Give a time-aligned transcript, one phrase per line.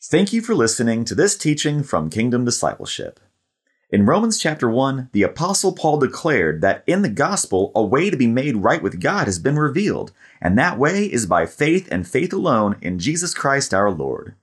[0.00, 3.18] Thank you for listening to this teaching from Kingdom Discipleship.
[3.90, 8.16] In Romans chapter 1, the Apostle Paul declared that in the gospel, a way to
[8.16, 12.06] be made right with God has been revealed, and that way is by faith and
[12.06, 14.36] faith alone in Jesus Christ our Lord.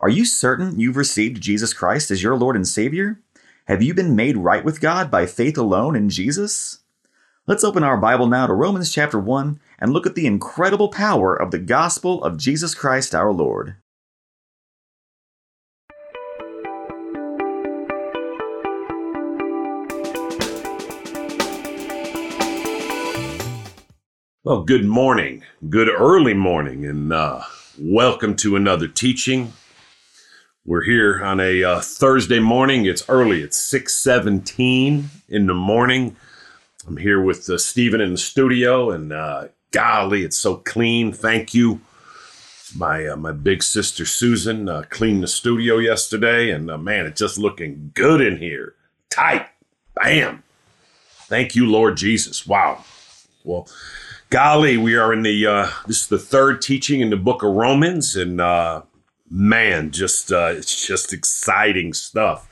[0.00, 3.20] Are you certain you've received Jesus Christ as your Lord and Savior?
[3.66, 6.80] Have you been made right with God by faith alone in Jesus?
[7.46, 11.40] Let's open our Bible now to Romans chapter 1 and look at the incredible power
[11.40, 13.76] of the gospel of Jesus Christ our Lord.
[24.44, 27.42] Well, good morning, good early morning, and uh,
[27.76, 29.52] welcome to another teaching.
[30.64, 32.86] We're here on a uh, Thursday morning.
[32.86, 33.42] It's early.
[33.42, 36.14] It's six seventeen in the morning.
[36.86, 41.12] I'm here with uh, Stephen in the studio, and uh, golly, it's so clean.
[41.12, 41.80] Thank you.
[42.76, 47.18] My uh, my big sister Susan uh, cleaned the studio yesterday, and uh, man, it's
[47.18, 48.76] just looking good in here.
[49.10, 49.48] Tight,
[49.96, 50.44] bam.
[51.26, 52.46] Thank you, Lord Jesus.
[52.46, 52.84] Wow.
[53.42, 53.66] Well
[54.30, 57.52] golly, we are in the uh, this is the third teaching in the book of
[57.52, 58.82] Romans, and uh,
[59.30, 62.48] man, just uh, it's just exciting stuff.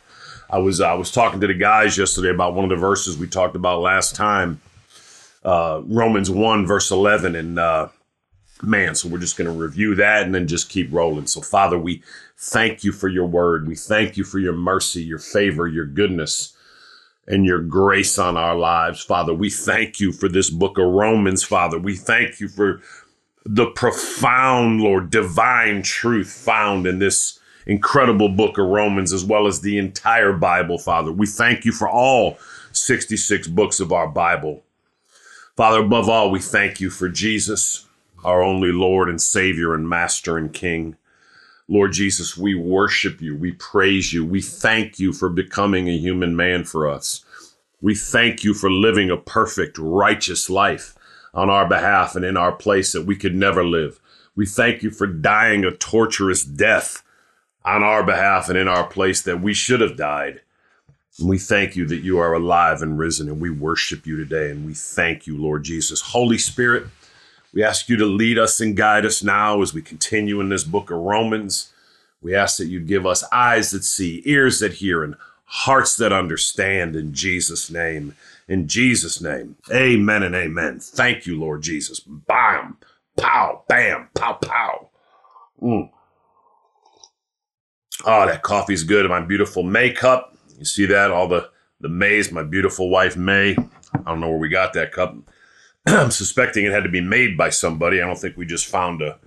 [0.50, 3.26] I was I was talking to the guys yesterday about one of the verses we
[3.26, 4.60] talked about last time,
[5.44, 7.88] uh, Romans one verse eleven, and uh,
[8.62, 11.26] man, so we're just going to review that and then just keep rolling.
[11.26, 12.02] So Father, we
[12.38, 13.66] thank you for your word.
[13.66, 16.55] We thank you for your mercy, your favor, your goodness
[17.28, 19.34] and your grace on our lives, Father.
[19.34, 21.78] We thank you for this book of Romans, Father.
[21.78, 22.80] We thank you for
[23.44, 29.60] the profound, Lord, divine truth found in this incredible book of Romans, as well as
[29.60, 31.12] the entire Bible, Father.
[31.12, 32.38] We thank you for all
[32.72, 34.62] 66 books of our Bible.
[35.56, 37.86] Father, above all, we thank you for Jesus,
[38.24, 40.96] our only Lord and Savior and Master and King.
[41.68, 43.36] Lord Jesus, we worship you.
[43.36, 44.24] We praise you.
[44.24, 47.24] We thank you for becoming a human man for us.
[47.80, 50.94] We thank you for living a perfect, righteous life
[51.34, 54.00] on our behalf and in our place that we could never live.
[54.34, 57.02] We thank you for dying a torturous death
[57.64, 60.40] on our behalf and in our place that we should have died.
[61.18, 64.50] And we thank you that you are alive and risen, and we worship you today.
[64.50, 66.00] And we thank you, Lord Jesus.
[66.00, 66.86] Holy Spirit,
[67.56, 70.62] we ask you to lead us and guide us now as we continue in this
[70.62, 71.72] book of Romans.
[72.20, 75.14] We ask that you give us eyes that see, ears that hear, and
[75.46, 78.14] hearts that understand in Jesus' name.
[78.46, 79.56] In Jesus' name.
[79.72, 80.80] Amen and amen.
[80.80, 81.98] Thank you, Lord Jesus.
[82.00, 82.76] Bam,
[83.16, 84.90] pow, bam, pow, pow.
[85.62, 85.88] Mm.
[88.04, 89.08] Oh, that coffee's good.
[89.08, 90.36] My beautiful May cup.
[90.58, 91.10] You see that?
[91.10, 91.48] All the,
[91.80, 93.52] the Mays, my beautiful wife May.
[93.94, 95.16] I don't know where we got that cup.
[95.86, 98.00] I'm suspecting it had to be made by somebody.
[98.00, 99.18] I don't think we just found a,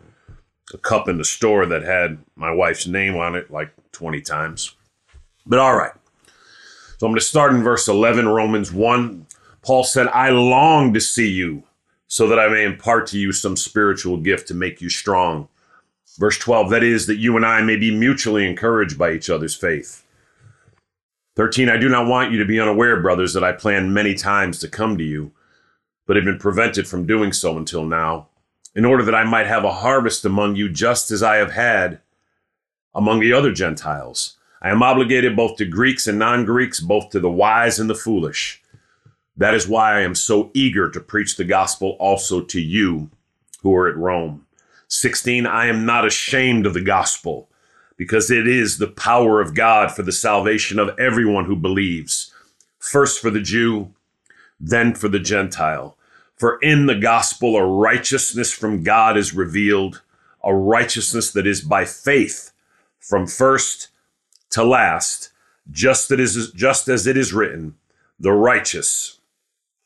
[0.74, 4.75] a cup in the store that had my wife's name on it like 20 times.
[5.46, 5.94] But all right.
[6.98, 9.25] So I'm going to start in verse 11, Romans 1.
[9.62, 11.64] Paul said, I long to see you
[12.08, 15.48] so that I may impart to you some spiritual gift to make you strong.
[16.18, 19.56] Verse 12, that is, that you and I may be mutually encouraged by each other's
[19.56, 20.03] faith.
[21.38, 24.59] 13, I do not want you to be unaware, brothers, that I planned many times
[24.59, 25.31] to come to you
[26.09, 28.28] but had been prevented from doing so until now,
[28.74, 32.00] in order that I might have a harvest among you just as I have had
[32.96, 34.36] among the other Gentiles.
[34.59, 37.94] I am obligated both to Greeks and non Greeks, both to the wise and the
[37.94, 38.59] foolish.
[39.38, 43.12] That is why I am so eager to preach the gospel also to you
[43.62, 44.48] who are at Rome.
[44.88, 47.50] 16, I am not ashamed of the gospel,
[47.98, 52.34] because it is the power of God for the salvation of everyone who believes,
[52.80, 53.94] first for the Jew,
[54.59, 55.96] then for the Gentile.
[56.39, 60.01] For in the gospel, a righteousness from God is revealed,
[60.44, 62.53] a righteousness that is by faith
[62.97, 63.89] from first
[64.51, 65.31] to last,
[65.69, 66.11] just,
[66.55, 67.75] just as it is written,
[68.19, 69.19] the righteous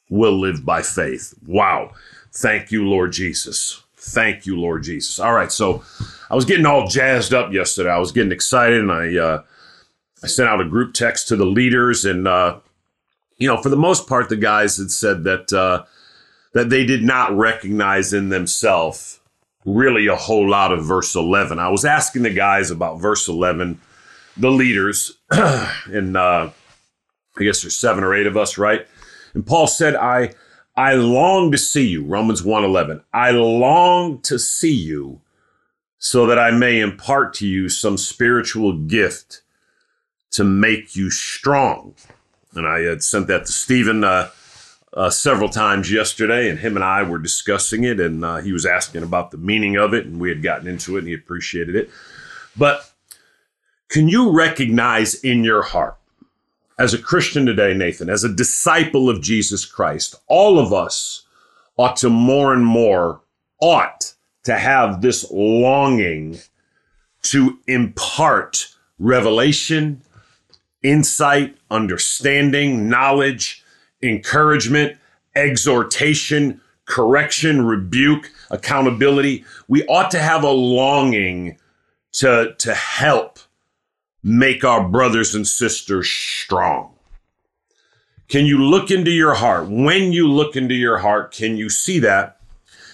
[0.10, 1.34] will live by faith.
[1.46, 1.92] Wow.
[2.32, 3.84] Thank you, Lord Jesus.
[3.98, 5.18] Thank you, Lord Jesus.
[5.20, 5.84] All right, so
[6.30, 7.90] I was getting all jazzed up yesterday.
[7.90, 9.44] I was getting excited, and I uh,
[10.22, 12.60] I sent out a group text to the leaders, and uh,
[13.38, 15.86] you know, for the most part, the guys had said that uh,
[16.54, 19.20] that they did not recognize in themselves
[19.66, 21.60] really a whole lot of verse 11.
[21.60, 23.80] I was asking the guys about verse 11,
[24.38, 26.50] the leaders, and uh,
[27.38, 28.88] I guess there's seven or eight of us, right?
[29.34, 30.34] And Paul said, I
[30.76, 33.04] I long to see you, Romans 1:11.
[33.14, 35.22] I long to see you
[36.00, 39.42] so that I may impart to you some spiritual gift
[40.32, 41.96] to make you strong.
[42.56, 44.04] And I had sent that to Stephen.
[44.04, 44.30] Uh,
[44.96, 48.66] uh, several times yesterday, and him and I were discussing it, and uh, he was
[48.66, 51.76] asking about the meaning of it, and we had gotten into it, and he appreciated
[51.76, 51.90] it.
[52.56, 52.92] But
[53.90, 55.98] can you recognize in your heart,
[56.78, 61.24] as a Christian today, Nathan, as a disciple of Jesus Christ, all of us
[61.78, 63.22] ought to more and more,
[63.62, 64.14] ought
[64.44, 66.40] to have this longing
[67.24, 68.68] to impart
[69.00, 70.02] revelation,
[70.84, 73.63] insight, understanding, knowledge,
[74.04, 74.98] encouragement,
[75.36, 79.46] exhortation, correction, rebuke, accountability.
[79.68, 81.58] We ought to have a longing
[82.14, 83.40] to, to help
[84.22, 86.94] make our brothers and sisters strong.
[88.28, 89.70] Can you look into your heart?
[89.70, 92.40] When you look into your heart, can you see that?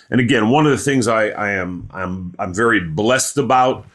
[0.09, 3.85] And again, one of the things I, I am I'm I'm very blessed about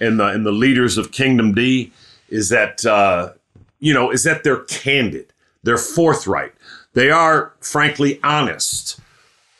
[0.00, 1.92] in the in the leaders of Kingdom D
[2.28, 3.32] is that uh,
[3.80, 5.32] you know is that they're candid,
[5.64, 6.53] they're forthright,
[6.94, 8.98] they are frankly honest.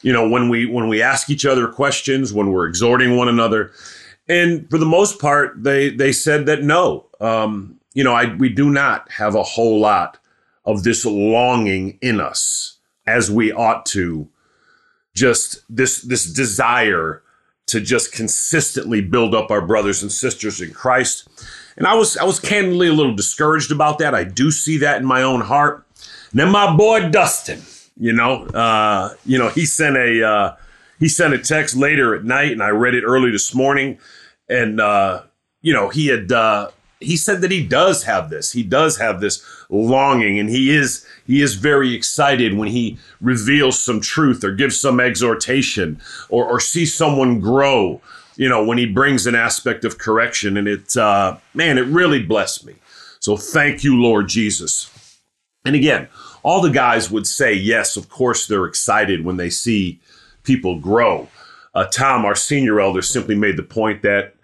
[0.02, 3.72] You know when we when we ask each other questions, when we're exhorting one another,
[4.28, 8.48] and for the most part, they they said that no, um, you know, I we
[8.48, 10.18] do not have a whole lot
[10.64, 14.28] of this longing in us as we ought to.
[15.14, 17.22] Just this this desire
[17.66, 21.28] to just consistently build up our brothers and sisters in Christ.
[21.76, 24.14] And I was I was candidly a little discouraged about that.
[24.14, 25.83] I do see that in my own heart.
[26.34, 27.62] Then my boy Dustin,
[27.96, 30.56] you know, uh, you know, he sent a uh,
[30.98, 33.98] he sent a text later at night, and I read it early this morning.
[34.48, 35.22] And uh,
[35.62, 38.50] you know, he had uh, he said that he does have this.
[38.50, 43.82] He does have this longing, and he is he is very excited when he reveals
[43.82, 48.00] some truth or gives some exhortation or or sees someone grow.
[48.36, 52.22] You know, when he brings an aspect of correction, and it uh, man, it really
[52.22, 52.74] blessed me.
[53.20, 54.90] So thank you, Lord Jesus.
[55.64, 56.08] And again,
[56.44, 57.96] all the guys would say yes.
[57.96, 60.00] Of course, they're excited when they see
[60.44, 61.28] people grow.
[61.74, 64.34] Uh, Tom, our senior elder, simply made the point that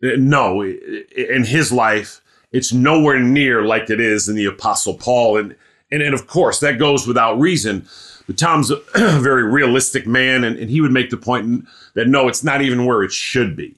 [0.00, 2.22] no, in his life,
[2.52, 5.36] it's nowhere near like it is in the Apostle Paul.
[5.36, 5.56] And,
[5.90, 7.86] and, and of course, that goes without reason.
[8.26, 8.76] But Tom's a
[9.20, 12.86] very realistic man, and, and he would make the point that no, it's not even
[12.86, 13.74] where it should be.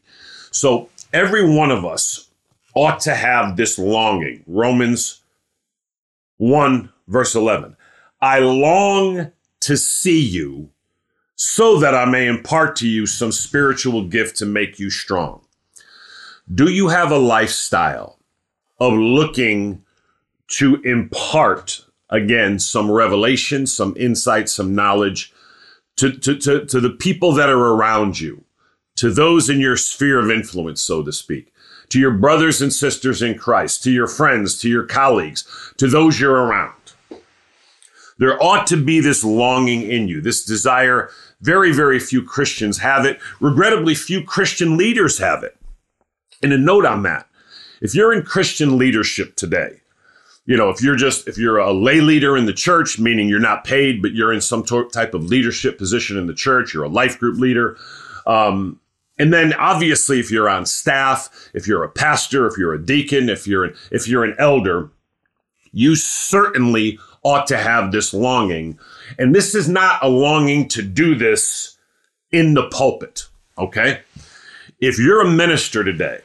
[0.50, 2.28] So every one of us
[2.74, 4.44] ought to have this longing.
[4.46, 5.20] Romans
[6.36, 7.76] 1, verse 11.
[8.22, 10.70] I long to see you
[11.34, 15.42] so that I may impart to you some spiritual gift to make you strong.
[16.52, 18.18] Do you have a lifestyle
[18.78, 19.82] of looking
[20.48, 25.32] to impart, again, some revelation, some insight, some knowledge
[25.96, 28.44] to, to, to, to the people that are around you,
[28.96, 31.52] to those in your sphere of influence, so to speak,
[31.88, 35.44] to your brothers and sisters in Christ, to your friends, to your colleagues,
[35.78, 36.74] to those you're around?
[38.20, 41.10] There ought to be this longing in you, this desire.
[41.40, 43.18] Very, very few Christians have it.
[43.40, 45.56] Regrettably, few Christian leaders have it.
[46.42, 47.26] And a note on that
[47.80, 49.80] if you're in Christian leadership today,
[50.44, 53.38] you know, if you're just, if you're a lay leader in the church, meaning you're
[53.38, 56.88] not paid, but you're in some type of leadership position in the church, you're a
[56.88, 57.78] life group leader.
[58.26, 58.80] Um,
[59.18, 63.30] and then obviously, if you're on staff, if you're a pastor, if you're a deacon,
[63.30, 64.90] if you're an, if you're an elder,
[65.72, 68.78] you certainly ought to have this longing.
[69.18, 71.76] And this is not a longing to do this
[72.32, 73.26] in the pulpit.
[73.58, 74.00] Okay.
[74.80, 76.20] If you're a minister today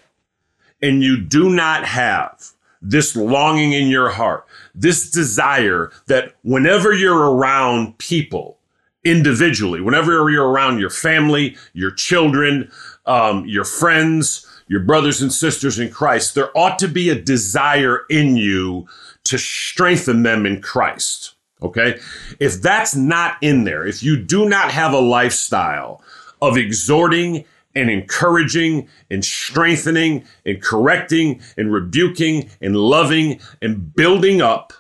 [0.82, 7.32] and you do not have this longing in your heart, this desire that whenever you're
[7.32, 8.58] around people
[9.04, 12.72] individually, whenever you're around your family, your children,
[13.06, 18.02] um, your friends, your brothers and sisters in Christ, there ought to be a desire
[18.10, 18.88] in you
[19.26, 21.34] to strengthen them in Christ.
[21.62, 22.00] Okay.
[22.40, 26.02] If that's not in there, if you do not have a lifestyle
[26.42, 34.74] of exhorting and encouraging and strengthening and correcting and rebuking and loving and building up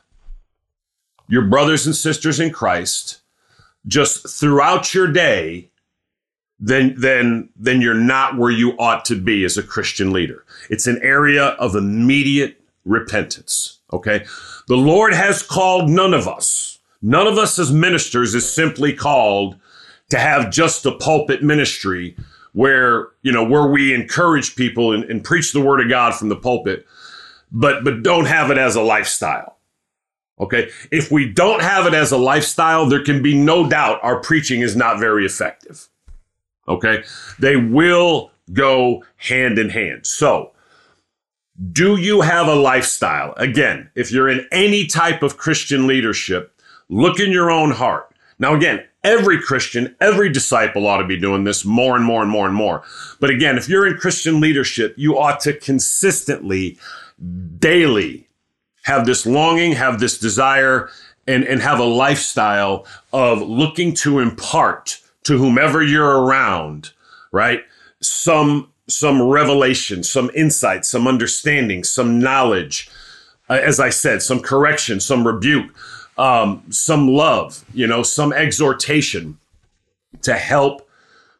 [1.27, 3.21] your brothers and sisters in Christ
[3.87, 5.69] just throughout your day,
[6.59, 10.45] then, then, then you're not where you ought to be as a Christian leader.
[10.69, 13.74] It's an area of immediate repentance.
[13.95, 14.25] Okay.
[14.67, 16.79] The Lord has called none of us.
[17.01, 19.57] None of us as ministers is simply called
[20.09, 22.15] to have just a pulpit ministry
[22.53, 26.29] where you know where we encourage people and, and preach the word of God from
[26.29, 26.85] the pulpit,
[27.51, 29.57] but but don't have it as a lifestyle.
[30.39, 34.19] Okay, if we don't have it as a lifestyle, there can be no doubt our
[34.19, 35.87] preaching is not very effective.
[36.67, 37.03] Okay,
[37.39, 40.07] they will go hand in hand.
[40.07, 40.51] So,
[41.71, 43.33] do you have a lifestyle?
[43.37, 46.59] Again, if you're in any type of Christian leadership,
[46.89, 48.13] look in your own heart.
[48.37, 52.29] Now, again, every Christian, every disciple ought to be doing this more and more and
[52.29, 52.83] more and more.
[53.19, 56.77] But again, if you're in Christian leadership, you ought to consistently
[57.57, 58.27] daily
[58.83, 60.89] have this longing, have this desire,
[61.27, 66.91] and, and have a lifestyle of looking to impart to whomever you're around,
[67.31, 67.63] right?
[68.01, 72.89] Some some revelation, some insight, some understanding, some knowledge.
[73.49, 75.73] Uh, as I said, some correction, some rebuke,
[76.17, 79.37] um, some love, you know, some exhortation
[80.21, 80.87] to help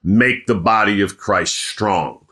[0.03, 2.25] make the body of Christ strong.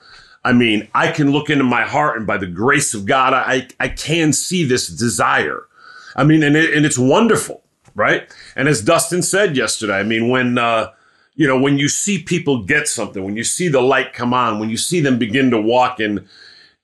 [0.46, 3.68] I mean, I can look into my heart, and by the grace of God, I
[3.80, 5.68] I can see this desire.
[6.16, 7.64] I mean, and it, and it's wonderful,
[7.96, 8.30] right?
[8.56, 10.92] And as Dustin said yesterday, I mean, when uh,
[11.36, 14.60] you know, when you see people get something, when you see the light come on,
[14.60, 16.28] when you see them begin to walk in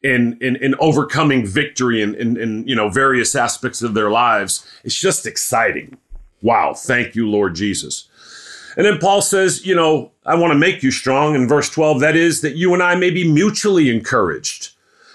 [0.01, 4.65] in in, in overcoming victory in, in in you know various aspects of their lives,
[4.83, 5.97] it's just exciting.
[6.41, 8.07] Wow, thank you, Lord Jesus.
[8.77, 11.99] And then Paul says, you know, I want to make you strong in verse 12.
[11.99, 14.69] That is, that you and I may be mutually encouraged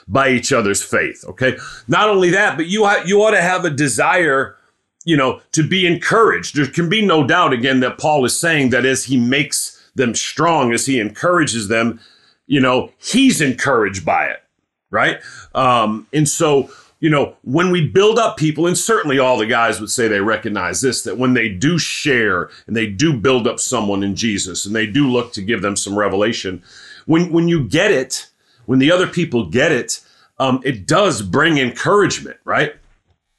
[0.07, 1.25] by each other's faith.
[1.27, 1.57] Okay.
[1.89, 4.57] Not only that, but you, ha- you ought to have a desire
[5.05, 6.57] you know, to be encouraged.
[6.57, 10.15] There can be no doubt again that Paul is saying that as he makes them
[10.15, 12.01] strong, as he encourages them,
[12.47, 14.43] you know, he's encouraged by it,
[14.91, 15.21] right?
[15.55, 16.71] Um, and so,
[17.01, 20.21] you know, when we build up people, and certainly all the guys would say they
[20.21, 24.65] recognize this, that when they do share and they do build up someone in Jesus
[24.65, 26.63] and they do look to give them some revelation,
[27.07, 28.29] when when you get it,
[28.67, 30.01] when the other people get it,
[30.39, 32.75] um, it does bring encouragement, right?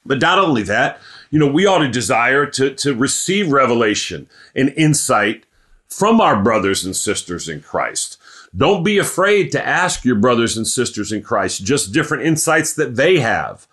[0.05, 4.69] But not only that, you know, we ought to desire to, to receive revelation and
[4.77, 5.45] insight
[5.87, 8.17] from our brothers and sisters in Christ.
[8.55, 12.95] Don't be afraid to ask your brothers and sisters in Christ just different insights that
[12.95, 13.67] they have.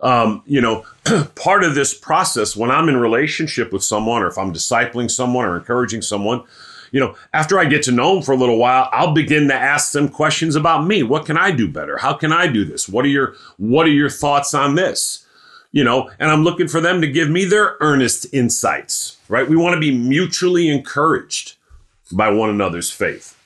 [0.00, 0.84] Um, you know,
[1.34, 5.46] part of this process when I'm in relationship with someone or if I'm discipling someone
[5.46, 6.42] or encouraging someone,
[6.90, 9.54] you know, after I get to know them for a little while, I'll begin to
[9.54, 11.02] ask them questions about me.
[11.02, 11.98] What can I do better?
[11.98, 12.88] How can I do this?
[12.88, 15.23] What are your what are your thoughts on this?
[15.74, 19.48] You know, and I'm looking for them to give me their earnest insights, right?
[19.48, 21.56] We want to be mutually encouraged
[22.12, 23.36] by one another's faith.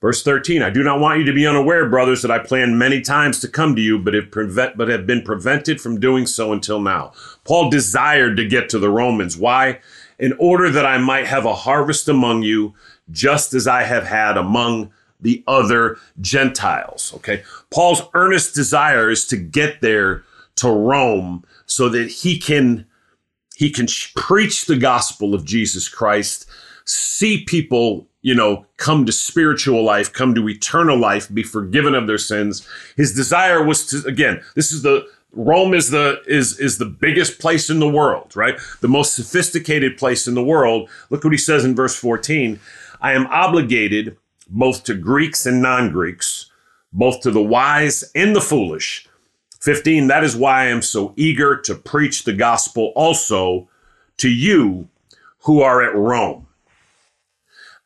[0.00, 3.00] Verse 13, I do not want you to be unaware, brothers, that I planned many
[3.00, 6.52] times to come to you, but have, prevent, but have been prevented from doing so
[6.52, 7.12] until now.
[7.42, 9.36] Paul desired to get to the Romans.
[9.36, 9.80] Why?
[10.20, 12.74] In order that I might have a harvest among you,
[13.10, 17.12] just as I have had among the other Gentiles.
[17.16, 17.42] Okay.
[17.72, 20.22] Paul's earnest desire is to get there
[20.58, 22.86] to Rome so that he can
[23.56, 26.48] he can preach the gospel of Jesus Christ,
[26.84, 32.06] see people, you know, come to spiritual life, come to eternal life, be forgiven of
[32.06, 32.66] their sins.
[32.96, 37.38] His desire was to again, this is the Rome is the is is the biggest
[37.38, 38.58] place in the world, right?
[38.80, 40.88] The most sophisticated place in the world.
[41.10, 42.60] Look what he says in verse 14.
[43.00, 44.16] I am obligated
[44.48, 46.50] both to Greeks and non-Greeks,
[46.92, 49.06] both to the wise and the foolish.
[49.60, 53.68] 15, that is why I am so eager to preach the gospel also
[54.18, 54.88] to you
[55.40, 56.46] who are at Rome.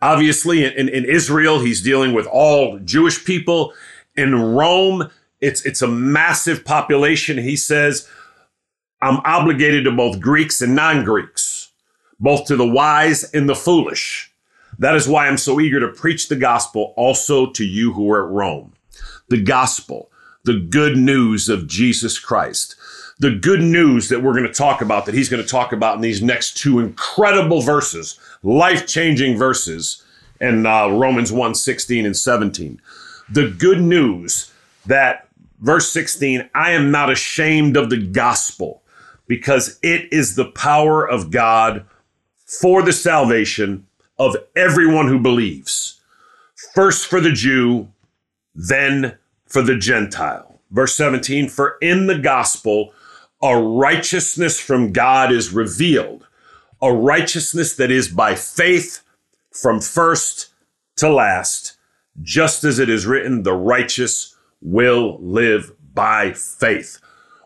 [0.00, 3.72] Obviously, in, in Israel, he's dealing with all Jewish people.
[4.16, 5.10] In Rome,
[5.40, 7.38] it's, it's a massive population.
[7.38, 8.08] He says,
[9.00, 11.72] I'm obligated to both Greeks and non Greeks,
[12.20, 14.32] both to the wise and the foolish.
[14.78, 18.26] That is why I'm so eager to preach the gospel also to you who are
[18.26, 18.72] at Rome.
[19.28, 20.10] The gospel
[20.44, 22.76] the good news of Jesus Christ.
[23.18, 25.96] The good news that we're going to talk about, that he's going to talk about
[25.96, 30.02] in these next two incredible verses, life changing verses
[30.40, 32.80] in uh, Romans 1 16 and 17.
[33.30, 34.52] The good news
[34.86, 35.28] that,
[35.60, 38.82] verse 16, I am not ashamed of the gospel
[39.28, 41.86] because it is the power of God
[42.44, 43.86] for the salvation
[44.18, 46.00] of everyone who believes.
[46.74, 47.88] First for the Jew,
[48.54, 49.16] then
[49.52, 50.60] for the Gentile.
[50.70, 52.94] Verse 17, for in the gospel,
[53.42, 56.26] a righteousness from God is revealed,
[56.80, 59.02] a righteousness that is by faith
[59.50, 60.48] from first
[60.96, 61.76] to last,
[62.22, 66.98] just as it is written, the righteous will live by faith.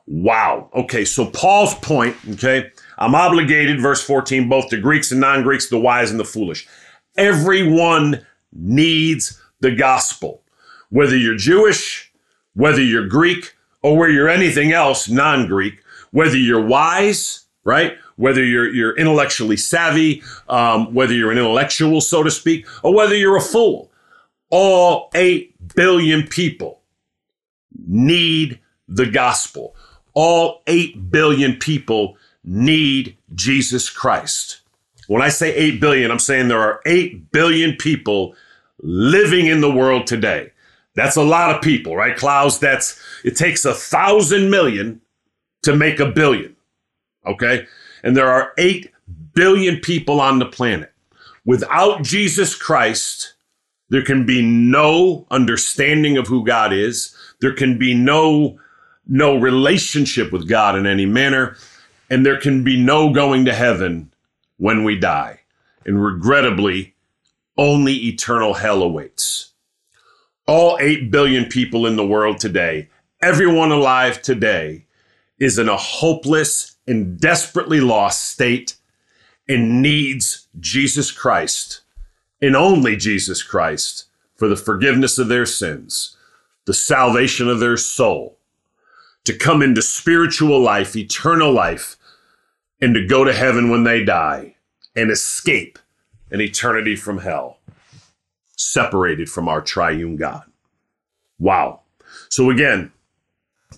[0.07, 0.71] Wow.
[0.73, 5.69] Okay, so Paul's point, okay, I'm obligated, verse 14, both to Greeks and non Greeks,
[5.69, 6.69] the wise and the foolish.
[7.17, 10.45] Everyone needs the gospel
[10.91, 12.13] whether you're Jewish,
[12.55, 17.97] whether you're Greek, or whether you're anything else non Greek, whether you're wise, right?
[18.17, 23.15] Whether you're, you're intellectually savvy, um, whether you're an intellectual, so to speak, or whether
[23.15, 23.91] you're a fool.
[24.51, 26.81] All 8 billion people
[27.87, 29.75] need the gospel.
[30.15, 34.61] All 8 billion people need Jesus Christ.
[35.09, 38.35] When I say 8 billion, I'm saying there are 8 billion people
[38.81, 40.53] living in the world today
[40.97, 42.59] That's a lot of people, right, Klaus?
[42.59, 45.03] That's it takes a thousand million
[45.63, 46.57] to make a billion.
[47.27, 47.67] Okay.
[48.03, 48.91] And there are 8
[49.35, 50.93] billion people on the planet.
[51.45, 53.35] Without Jesus Christ,
[53.91, 57.15] there can be no understanding of who God is.
[57.41, 58.59] There can be no,
[59.07, 61.57] no relationship with God in any manner.
[62.09, 64.13] And there can be no going to heaven
[64.57, 65.41] when we die.
[65.85, 66.95] And regrettably,
[67.59, 69.53] only eternal hell awaits.
[70.47, 72.89] All 8 billion people in the world today,
[73.21, 74.87] everyone alive today,
[75.41, 78.77] is in a hopeless and desperately lost state
[79.49, 81.81] and needs Jesus Christ
[82.41, 84.05] and only Jesus Christ
[84.37, 86.17] for the forgiveness of their sins,
[86.65, 88.39] the salvation of their soul,
[89.25, 91.97] to come into spiritual life, eternal life,
[92.81, 94.55] and to go to heaven when they die
[94.95, 95.79] and escape
[96.31, 97.56] an eternity from hell,
[98.57, 100.43] separated from our triune God.
[101.39, 101.81] Wow.
[102.29, 102.91] So again,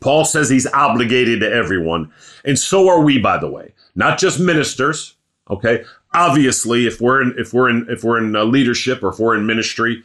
[0.01, 2.13] Paul says he's obligated to everyone.
[2.45, 5.17] And so are we, by the way, not just ministers.
[5.51, 5.85] Okay.
[6.15, 9.37] Obviously, if we're in, if we're in, if we're in uh, leadership or if we're
[9.37, 10.03] in ministry,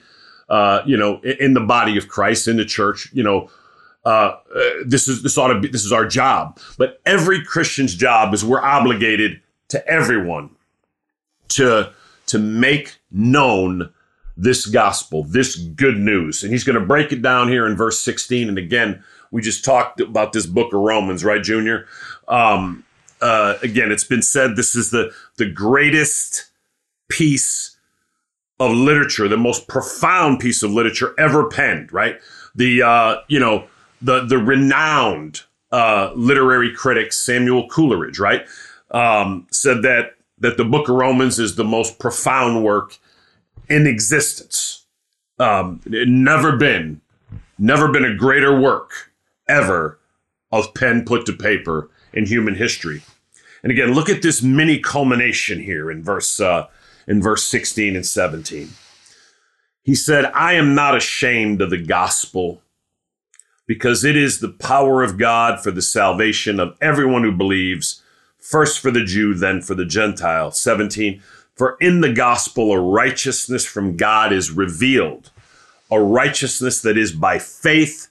[0.50, 3.50] uh, you know, in, the body of Christ, in the church, you know,
[4.06, 6.60] uh, uh, this is, this ought to be, this is our job.
[6.78, 10.50] But every Christian's job is we're obligated to everyone
[11.50, 11.94] to,
[12.28, 13.94] to make known
[14.36, 16.44] this gospel, this good news.
[16.44, 18.50] And he's going to break it down here in verse 16.
[18.50, 21.88] And again, we just talked about this book of Romans, right, Junior?
[22.28, 22.84] Um,
[23.22, 26.46] uh, again, it's been said this is the the greatest
[27.10, 27.78] piece
[28.60, 32.20] of literature, the most profound piece of literature ever penned, right?
[32.54, 33.68] The uh, you know
[34.02, 38.46] the the renowned uh, literary critic Samuel Coleridge, right,
[38.92, 42.98] um, said that that the Book of Romans is the most profound work
[43.70, 44.86] in existence.
[45.40, 47.02] Um, never been,
[47.58, 49.12] never been a greater work
[49.48, 50.00] ever
[50.52, 53.02] of pen put to paper in human history.
[53.64, 56.68] And again, look at this mini culmination here in verse uh,
[57.08, 58.70] in verse 16 and 17.
[59.82, 62.62] He said, I am not ashamed of the gospel
[63.66, 68.02] because it is the power of God for the salvation of everyone who believes,
[68.38, 70.52] first for the Jew, then for the Gentile.
[70.52, 71.22] 17.
[71.56, 75.32] For in the gospel a righteousness from God is revealed,
[75.92, 78.08] a righteousness that is by faith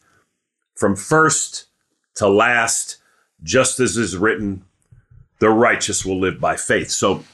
[0.74, 1.66] from first
[2.14, 2.98] to last,
[3.42, 4.64] just as is written,
[5.40, 6.90] the righteous will live by faith.
[6.90, 7.24] So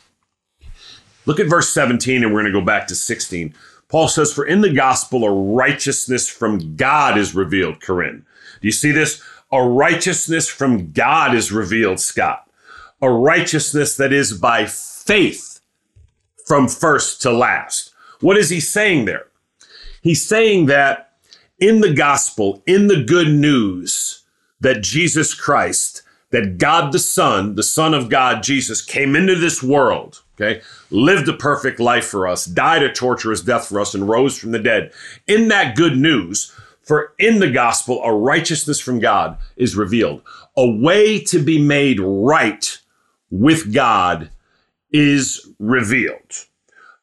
[1.26, 3.54] look at verse 17, and we're going to go back to 16.
[3.88, 8.24] Paul says, For in the gospel a righteousness from God is revealed, Corinne.
[8.60, 9.22] Do you see this?
[9.52, 12.50] A righteousness from God is revealed, Scott.
[13.00, 15.57] A righteousness that is by faith
[16.48, 17.92] from first to last.
[18.20, 19.26] What is he saying there?
[20.02, 21.12] He's saying that
[21.58, 24.24] in the gospel, in the good news
[24.60, 29.62] that Jesus Christ, that God the Son, the Son of God, Jesus, came into this
[29.62, 34.08] world, okay, lived a perfect life for us, died a torturous death for us, and
[34.08, 34.90] rose from the dead.
[35.26, 40.22] In that good news, for in the gospel, a righteousness from God is revealed.
[40.56, 42.78] A way to be made right
[43.30, 44.30] with God
[44.92, 46.46] is revealed.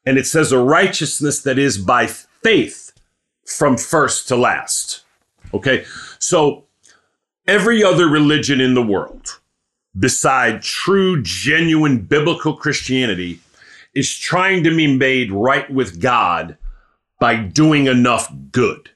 [0.06, 2.92] And it says a righteousness that is by faith
[3.46, 5.04] from first to last.
[5.54, 5.86] Okay.
[6.20, 6.66] So
[7.48, 9.40] every other religion in the world,
[9.98, 13.40] beside true, genuine biblical Christianity,
[13.94, 16.58] is trying to be made right with God
[17.20, 18.90] by doing enough good.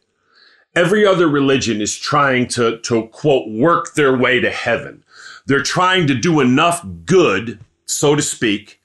[0.76, 5.04] Every other religion is trying to, to quote, work their way to heaven.
[5.46, 8.79] They're trying to do enough good, so to speak,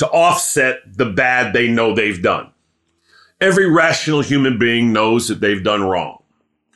[0.00, 2.50] to offset the bad they know they've done.
[3.38, 6.22] Every rational human being knows that they've done wrong.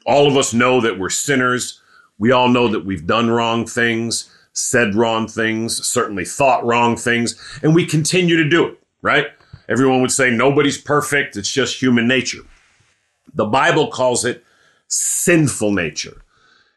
[0.05, 1.81] All of us know that we're sinners.
[2.19, 7.35] We all know that we've done wrong things, said wrong things, certainly thought wrong things,
[7.63, 9.29] and we continue to do it, right?
[9.71, 12.43] Everyone would say nobody's perfect, it's just human nature.
[13.33, 14.45] The Bible calls it
[14.89, 16.23] sinful nature.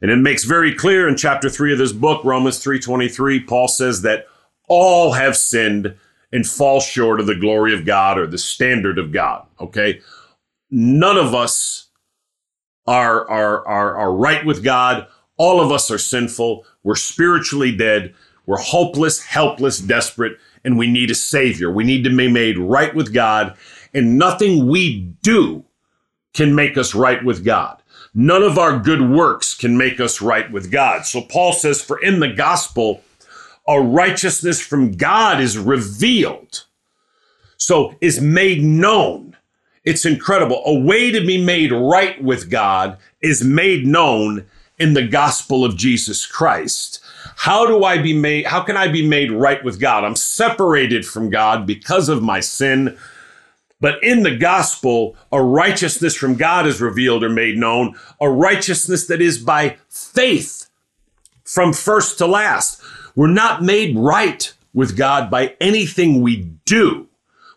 [0.02, 4.02] And it makes very clear in chapter 3 of this book, Romans 3:23, Paul says
[4.04, 4.28] that
[4.70, 5.96] all have sinned
[6.32, 9.46] and fall short of the glory of God or the standard of God.
[9.60, 10.02] Okay.
[10.70, 11.88] None of us
[12.86, 15.08] are, are, are, are right with God.
[15.38, 16.66] All of us are sinful.
[16.84, 18.14] We're spiritually dead.
[18.46, 21.70] We're hopeless, helpless, desperate, and we need a savior.
[21.70, 23.56] We need to be made right with God,
[23.94, 25.66] and nothing we do
[26.34, 27.82] can make us right with God.
[28.14, 31.06] None of our good works can make us right with God.
[31.06, 33.02] So Paul says, For in the gospel,
[33.68, 36.64] a righteousness from God is revealed.
[37.58, 39.36] So is made known.
[39.84, 40.62] It's incredible.
[40.66, 44.46] A way to be made right with God is made known
[44.78, 47.02] in the gospel of Jesus Christ.
[47.36, 48.46] How do I be made?
[48.46, 50.04] How can I be made right with God?
[50.04, 52.98] I'm separated from God because of my sin.
[53.80, 59.08] But in the gospel, a righteousness from God is revealed or made known, a righteousness
[59.08, 60.70] that is by faith
[61.44, 62.82] from first to last.
[63.18, 67.08] We're not made right with God by anything we do.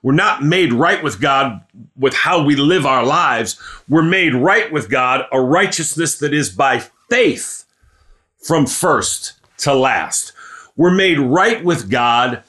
[0.03, 1.61] We're not made right with God
[1.99, 3.61] with how we live our lives.
[3.87, 7.67] We're made right with God, a righteousness that is by faith
[8.39, 10.33] from first to last.
[10.77, 12.43] We're made right with God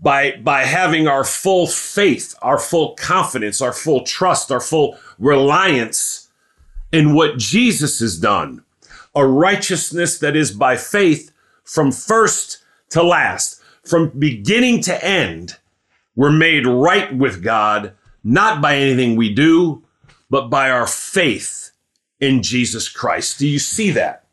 [0.00, 6.30] by, by having our full faith, our full confidence, our full trust, our full reliance
[6.90, 8.64] in what Jesus has done.
[9.14, 11.32] A righteousness that is by faith
[11.66, 12.58] from first
[12.90, 15.56] to last, from beginning to end.
[16.14, 17.92] We're made right with God,
[18.24, 19.82] not by anything we do,
[20.30, 21.72] but by our faith
[22.20, 23.38] in Jesus Christ.
[23.38, 24.24] Do you see that?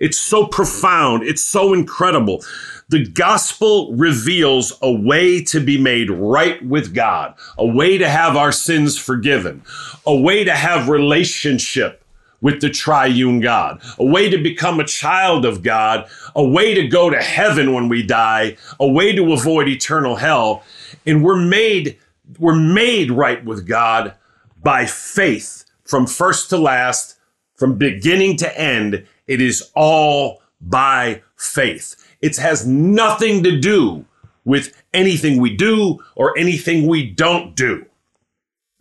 [0.00, 1.22] It's so profound.
[1.22, 2.42] It's so incredible.
[2.88, 8.36] The gospel reveals a way to be made right with God, a way to have
[8.36, 9.62] our sins forgiven,
[10.06, 11.99] a way to have relationship
[12.40, 16.88] with the triune God, a way to become a child of God, a way to
[16.88, 20.64] go to heaven when we die, a way to avoid eternal hell.
[21.06, 21.98] And we're made,
[22.38, 24.14] we're made right with God
[24.62, 27.16] by faith from first to last,
[27.56, 29.06] from beginning to end.
[29.26, 31.96] It is all by faith.
[32.20, 34.04] It has nothing to do
[34.44, 37.86] with anything we do or anything we don't do.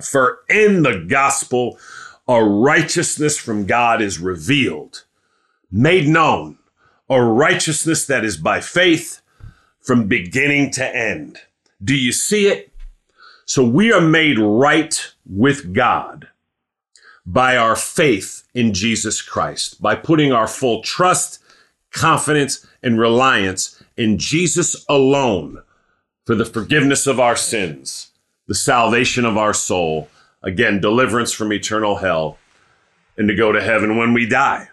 [0.01, 1.77] For in the gospel,
[2.29, 5.03] a righteousness from God is revealed,
[5.71, 6.59] made known,
[7.09, 9.21] a righteousness that is by faith
[9.81, 11.39] from beginning to end.
[11.83, 12.71] Do you see it?
[13.45, 16.27] So we are made right with God
[17.25, 21.39] by our faith in Jesus Christ, by putting our full trust,
[21.89, 25.63] confidence, and reliance in Jesus alone
[26.27, 28.11] for the forgiveness of our sins,
[28.45, 30.09] the salvation of our soul,
[30.41, 32.37] again, deliverance from eternal hell,
[33.17, 34.69] and to go to heaven when we die.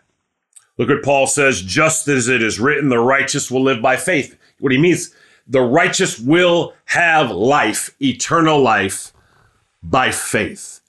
[0.78, 4.36] Look what Paul says, just as it is written, the righteous will live by faith.
[4.60, 5.14] What he means,
[5.46, 9.12] the righteous will have life, eternal life,
[9.82, 10.80] by faith.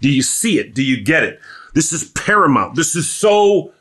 [0.00, 0.74] Do you see it?
[0.74, 1.40] Do you get it?
[1.74, 2.76] This is paramount.
[2.76, 3.72] This is so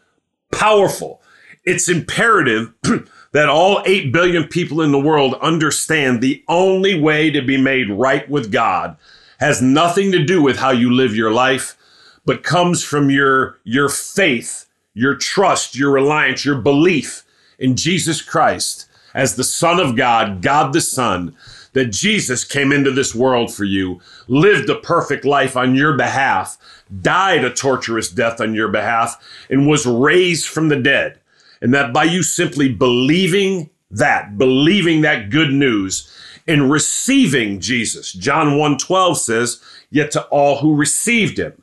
[0.52, 1.22] powerful.
[1.64, 2.74] It's imperative
[3.32, 7.90] that all 8 billion people in the world understand the only way to be made
[7.90, 8.98] right with God
[9.40, 11.78] has nothing to do with how you live your life,
[12.26, 17.24] but comes from your, your faith, your trust, your reliance, your belief
[17.58, 21.36] in Jesus Christ as the Son of God, God the Son,
[21.74, 26.58] that Jesus came into this world for you, lived a perfect life on your behalf,
[27.02, 31.20] died a torturous death on your behalf, and was raised from the dead.
[31.62, 36.12] And that by you simply believing that, believing that good news,
[36.50, 38.12] and receiving Jesus.
[38.12, 39.60] John 1:12 says,
[39.92, 41.54] "Yet to all who received him,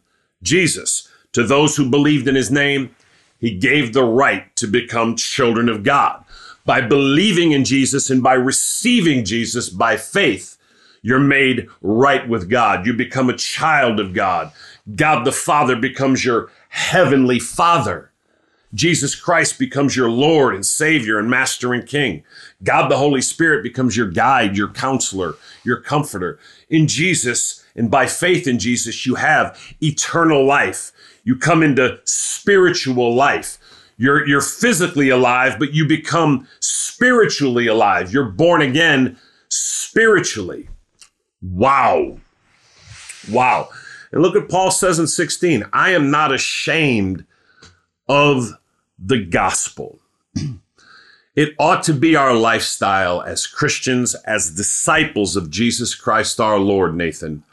[0.42, 2.90] Jesus, to those who believed in his name,
[3.38, 6.24] he gave the right to become children of God."
[6.64, 10.56] By believing in Jesus and by receiving Jesus by faith,
[11.02, 12.86] you're made right with God.
[12.86, 14.52] You become a child of God.
[14.94, 18.10] God the Father becomes your heavenly Father.
[18.76, 22.22] Jesus Christ becomes your Lord and Savior and Master and King.
[22.62, 25.34] God the Holy Spirit becomes your guide, your counselor,
[25.64, 26.38] your comforter.
[26.68, 30.92] In Jesus and by faith in Jesus, you have eternal life.
[31.24, 33.58] You come into spiritual life.
[33.96, 38.12] You're, you're physically alive, but you become spiritually alive.
[38.12, 40.68] You're born again spiritually.
[41.40, 42.18] Wow.
[43.30, 43.70] Wow.
[44.12, 47.24] And look what Paul says in 16 I am not ashamed
[48.06, 48.52] of
[48.98, 49.98] the gospel.
[51.34, 56.96] It ought to be our lifestyle as Christians, as disciples of Jesus Christ our Lord,
[56.96, 57.44] Nathan,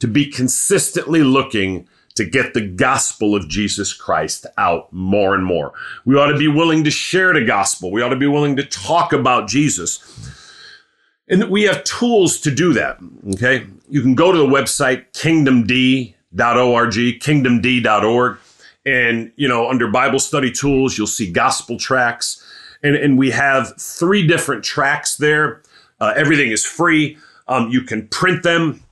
[0.00, 5.72] to be consistently looking to get the gospel of Jesus Christ out more and more.
[6.04, 7.90] We ought to be willing to share the gospel.
[7.90, 10.02] We ought to be willing to talk about Jesus.
[11.28, 12.98] And we have tools to do that.
[13.34, 13.66] Okay.
[13.88, 16.14] You can go to the website kingdomd.org,
[16.92, 18.38] kingdomd.org.
[18.84, 22.44] And, you know, under Bible study tools, you'll see gospel tracks.
[22.82, 25.62] And, and we have three different tracks there.
[26.00, 27.16] Uh, everything is free.
[27.46, 28.82] Um, you can print them.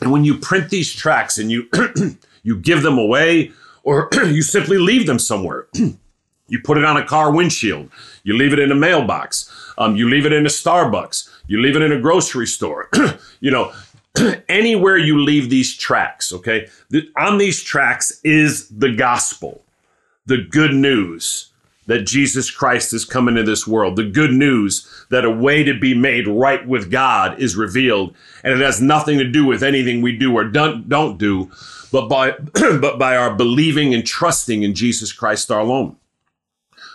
[0.00, 1.68] And when you print these tracks and you
[2.42, 5.68] you give them away, or you simply leave them somewhere.
[6.48, 7.90] you put it on a car windshield.
[8.22, 9.50] You leave it in a mailbox.
[9.78, 11.30] Um, you leave it in a Starbucks.
[11.46, 12.90] You leave it in a grocery store.
[13.40, 13.72] you know,
[14.48, 16.68] anywhere you leave these tracks, okay,
[17.16, 19.62] on these tracks is the gospel,
[20.26, 21.50] the good news
[21.86, 25.76] that Jesus Christ is coming to this world, the good news that a way to
[25.76, 30.00] be made right with God is revealed, and it has nothing to do with anything
[30.00, 31.50] we do or don't, don't do,
[31.90, 32.32] but by
[32.80, 35.96] but by our believing and trusting in Jesus Christ alone.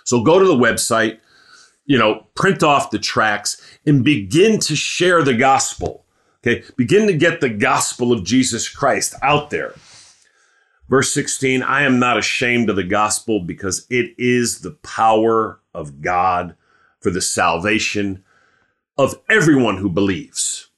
[0.06, 1.20] So go to the website,
[1.86, 6.05] you know, print off the tracks and begin to share the gospel.
[6.46, 9.74] Okay, begin to get the gospel of Jesus Christ out there.
[10.88, 16.02] Verse 16, I am not ashamed of the gospel because it is the power of
[16.02, 16.56] God
[17.00, 18.24] for the salvation
[18.96, 20.70] of everyone who believes.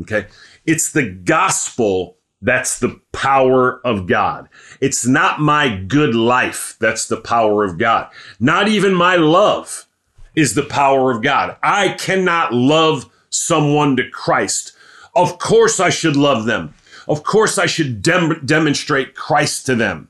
[0.00, 0.26] Okay?
[0.64, 4.48] It's the gospel that's the power of God.
[4.80, 8.10] It's not my good life that's the power of God.
[8.40, 9.86] Not even my love
[10.34, 11.56] is the power of God.
[11.62, 14.72] I cannot love someone to Christ.
[15.14, 16.74] Of course, I should love them.
[17.08, 20.08] Of course, I should dem- demonstrate Christ to them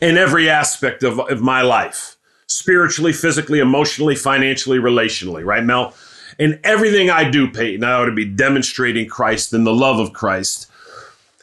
[0.00, 5.94] in every aspect of, of my life spiritually, physically, emotionally, financially, relationally, right, Mel?
[6.38, 10.12] In everything I do, Peyton, I ought to be demonstrating Christ and the love of
[10.12, 10.70] Christ.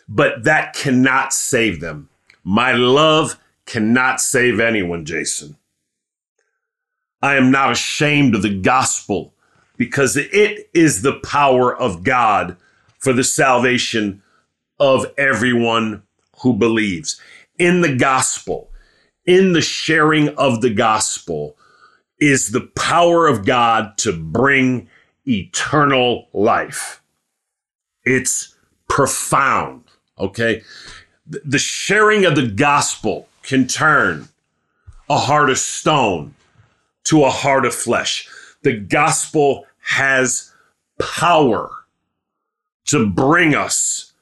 [0.08, 2.10] But that cannot save them.
[2.44, 5.58] My love cannot save anyone, Jason.
[7.22, 9.34] I am not ashamed of the gospel
[9.78, 12.56] because it is the power of God
[13.06, 14.24] for the salvation
[14.80, 16.02] of everyone
[16.40, 17.22] who believes.
[17.60, 18.72] In the gospel,
[19.28, 21.56] in the sharing of the gospel,
[22.20, 24.90] is the power of God to bring
[25.28, 27.04] eternal life.
[28.06, 28.56] It's
[28.90, 29.84] profound,
[30.18, 30.64] okay?
[31.28, 34.30] The sharing of the gospel can turn
[35.12, 36.34] a heart of stone
[37.04, 38.28] to a heart of flesh.
[38.64, 40.52] The gospel has
[41.00, 41.85] power
[42.86, 44.14] to bring us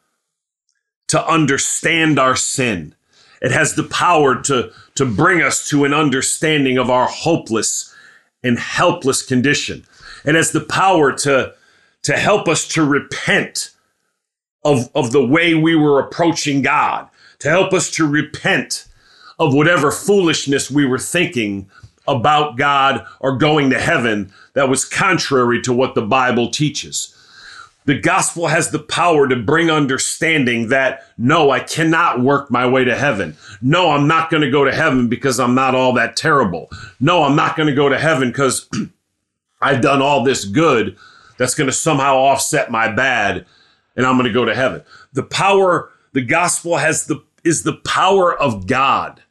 [1.08, 2.96] to understand our sin.
[3.42, 7.94] It has the power to, to bring us to an understanding of our hopeless
[8.42, 9.86] and helpless condition.
[10.26, 11.54] It has the power to,
[12.04, 13.72] to help us to repent
[14.64, 18.88] of, of the way we were approaching God, to help us to repent
[19.40, 21.70] of whatever foolishness we were thinking
[22.08, 27.13] about God or going to heaven that was contrary to what the Bible teaches.
[27.86, 32.84] The gospel has the power to bring understanding that no, I cannot work my way
[32.86, 33.36] to heaven.
[33.62, 36.70] No, I'm not going to go to heaven because I'm not all that terrible.
[37.00, 38.70] No, I'm not going to go to heaven because
[39.62, 40.98] I've done all this good
[41.38, 43.46] that's going to somehow offset my bad
[43.96, 44.84] and I'm going to go to heaven.
[45.14, 49.22] The power, the gospel has the is the power of God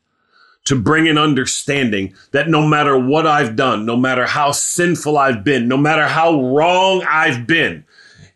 [0.65, 5.43] to bring an understanding that no matter what I've done, no matter how sinful I've
[5.43, 7.85] been, no matter how wrong I've been,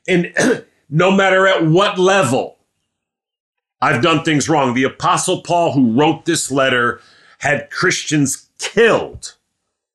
[0.09, 0.33] and
[0.91, 2.57] no matter at what level
[3.81, 4.75] I've done things wrong.
[4.75, 7.01] The Apostle Paul, who wrote this letter,
[7.39, 9.35] had Christians killed.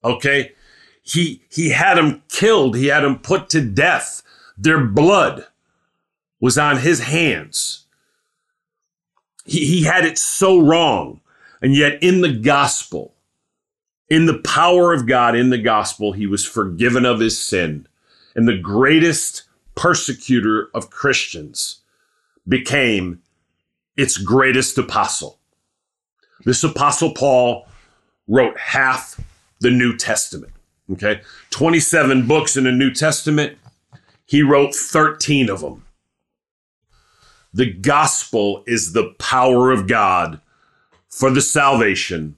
[0.03, 0.53] Okay?
[1.01, 4.21] He, he had them killed, he had them put to death.
[4.57, 5.47] Their blood
[6.39, 7.85] was on his hands.
[9.45, 11.21] He, he had it so wrong.
[11.61, 13.13] And yet, in the gospel,
[14.09, 17.87] in the power of God, in the gospel, he was forgiven of his sin.
[18.35, 19.43] And the greatest
[19.75, 21.81] persecutor of Christians,
[22.47, 23.21] became
[23.97, 25.39] its greatest apostle.
[26.43, 27.67] This apostle Paul
[28.27, 29.19] wrote half
[29.59, 30.53] the New Testament.
[30.91, 31.21] Okay.
[31.51, 33.57] 27 books in the New Testament.
[34.25, 35.85] He wrote 13 of them.
[37.53, 40.39] The gospel is the power of God
[41.09, 42.37] for the salvation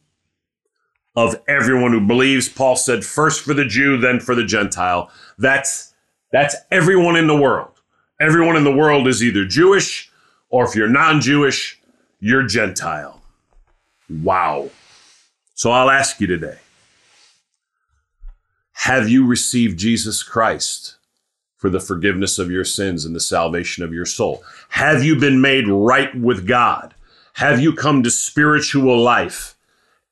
[1.16, 2.50] of everyone who believes.
[2.50, 5.12] Paul said, first for the Jew, then for the Gentile.
[5.38, 5.93] That's
[6.34, 7.80] that's everyone in the world.
[8.20, 10.12] Everyone in the world is either Jewish
[10.50, 11.80] or if you're non Jewish,
[12.20, 13.22] you're Gentile.
[14.10, 14.72] Wow.
[15.54, 16.58] So I'll ask you today
[18.74, 20.96] Have you received Jesus Christ
[21.56, 24.44] for the forgiveness of your sins and the salvation of your soul?
[24.70, 26.96] Have you been made right with God?
[27.34, 29.56] Have you come to spiritual life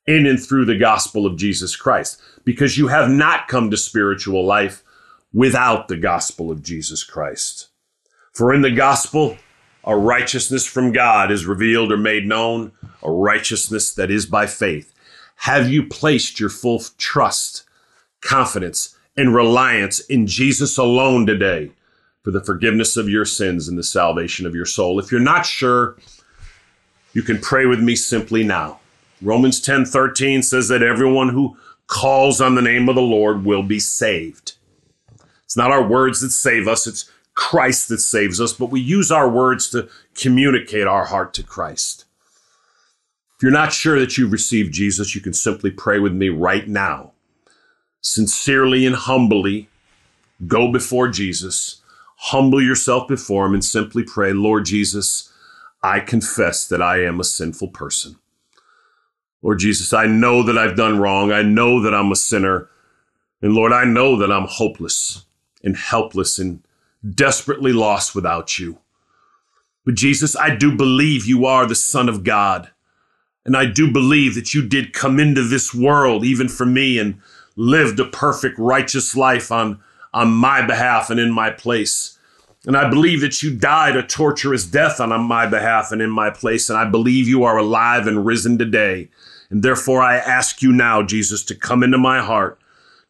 [0.06, 2.22] in and through the gospel of Jesus Christ?
[2.44, 4.84] Because you have not come to spiritual life
[5.34, 7.70] without the gospel of Jesus Christ.
[8.34, 9.38] For in the gospel,
[9.84, 14.94] a righteousness from God is revealed or made known, a righteousness that is by faith.
[15.38, 17.64] Have you placed your full trust,
[18.22, 21.72] confidence, and reliance in Jesus alone today
[22.24, 25.00] for the forgiveness of your sins and the salvation of your soul?
[25.00, 25.98] If you're not sure,
[27.14, 28.80] you can pray with me simply now.
[29.22, 33.64] Romans 10 13 says that everyone who calls on the name of the Lord will
[33.64, 34.54] be saved.
[35.52, 39.12] It's not our words that save us, it's Christ that saves us, but we use
[39.12, 42.06] our words to communicate our heart to Christ.
[43.36, 46.66] If you're not sure that you've received Jesus, you can simply pray with me right
[46.70, 47.12] now.
[48.00, 49.68] Sincerely and humbly
[50.48, 51.82] go before Jesus,
[52.16, 55.34] humble yourself before him, and simply pray, Lord Jesus,
[55.84, 58.16] I confess that I am a sinful person.
[59.42, 61.34] Lord Jesus, I know that I've done wrong.
[61.34, 62.70] I know that I'm a sinner.
[63.42, 65.26] And Lord, I know that I'm hopeless
[65.64, 66.62] and helpless and
[67.16, 68.80] desperately lost without you.
[69.86, 72.70] But Jesus, I do believe you are the Son of God.
[73.44, 77.20] And I do believe that you did come into this world, even for me, and
[77.56, 79.80] lived a perfect, righteous life on,
[80.14, 82.20] on my behalf and in my place.
[82.68, 86.30] And I believe that you died a torturous death on my behalf and in my
[86.30, 86.70] place.
[86.70, 89.10] And I believe you are alive and risen today.
[89.50, 92.61] And therefore, I ask you now, Jesus, to come into my heart,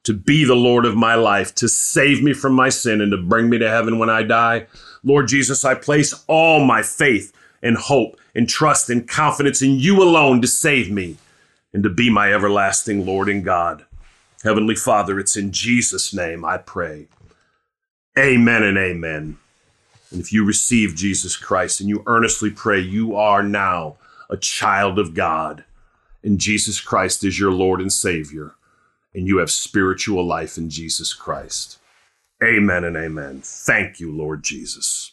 [0.04, 3.18] to be the Lord of my life, to save me from my sin, and to
[3.18, 4.68] bring me to heaven when I die.
[5.04, 10.02] Lord Jesus, I place all my faith and hope and trust and confidence in you
[10.02, 11.18] alone to save me
[11.74, 13.86] and to be my everlasting Lord and God.
[14.44, 17.08] Heavenly Father, it's in Jesus' name I pray.
[18.18, 19.38] Amen and amen.
[20.12, 23.98] And if you receive Jesus Christ and you earnestly pray, you are now
[24.30, 25.64] a child of God
[26.24, 28.54] and Jesus Christ is your Lord and Savior,
[29.14, 31.80] and you have spiritual life in Jesus Christ.
[32.44, 33.42] Amen and amen.
[33.44, 35.11] Thank you, Lord Jesus.